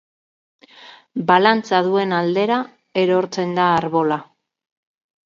Balantza 1.27 1.81
duen 1.87 2.15
aldera 2.21 2.57
erortzen 3.03 3.55
da 3.61 3.67
arbola. 3.75 4.19